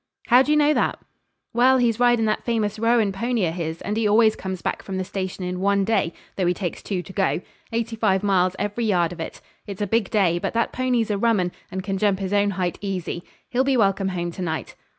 [0.29, 0.97] 'How d'ye know that?'
[1.53, 4.97] 'Well, he's ridin' that famous roan pony o' his, and he always comes back from
[4.97, 7.39] the station in one day, though he takes two to go;
[7.71, 9.41] eighty five miles every yard of it.
[9.67, 12.49] It's a big day, but that pony's a rum un, and can jump his own
[12.49, 13.21] height easy.
[13.51, 14.73] He'll be welcome home to night.'